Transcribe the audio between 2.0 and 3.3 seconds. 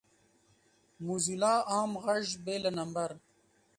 غږ بې له نمبر